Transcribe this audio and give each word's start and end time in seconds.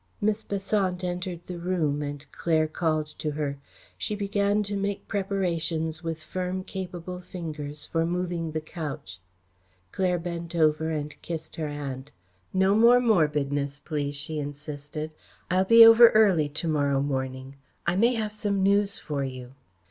Miss 0.19 0.41
Besant 0.41 1.03
entered 1.03 1.43
the 1.45 1.59
room 1.59 2.01
and 2.01 2.25
Claire 2.31 2.67
called 2.67 3.05
to 3.19 3.29
her. 3.33 3.59
She 3.99 4.15
began 4.15 4.63
to 4.63 4.75
make 4.75 5.07
preparations 5.07 6.03
with 6.03 6.23
firm, 6.23 6.63
capable 6.63 7.21
fingers, 7.21 7.85
for 7.85 8.03
moving 8.03 8.49
the 8.51 8.61
couch. 8.61 9.19
Claire 9.91 10.17
bent 10.17 10.55
over 10.55 10.89
and 10.89 11.15
kissed 11.21 11.55
her 11.57 11.67
aunt. 11.67 12.11
"No 12.51 12.73
more 12.73 12.99
morbidness, 12.99 13.77
please," 13.77 14.15
she 14.15 14.39
insisted. 14.39 15.11
"I'll 15.51 15.65
be 15.65 15.85
over 15.85 16.09
early 16.09 16.49
to 16.49 16.67
morrow 16.67 16.99
morning. 17.03 17.57
I 17.85 17.95
may 17.95 18.15
have 18.15 18.33
some 18.33 18.63
news 18.63 18.97
for 18.97 19.23
you." 19.23 19.53